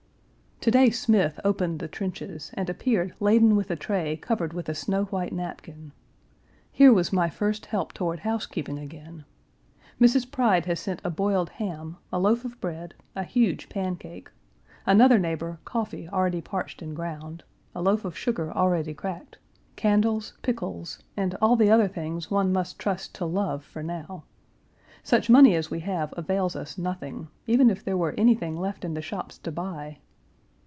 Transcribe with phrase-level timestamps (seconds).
[0.65, 4.53] To day Smith opened the trenches and appeared laden Page 370 with a tray covered
[4.53, 5.91] with a snow white napkin.
[6.71, 9.25] Here was my first help toward housekeeping again.
[9.99, 10.29] Mrs.
[10.29, 14.29] Pride has sent a boiled ham, a loaf of bread, a huge pancake;
[14.85, 17.41] another neighbor coffee already parched and ground;
[17.73, 19.39] a loaf of sugar already cracked;
[19.75, 24.25] candles, pickles, and all the other things one must trust to love for now.
[25.01, 28.93] Such money as we have avails us nothing, even if there were anything left in
[28.93, 29.97] the shops to buy.